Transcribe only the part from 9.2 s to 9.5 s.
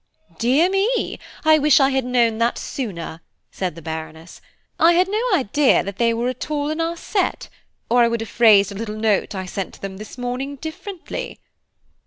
I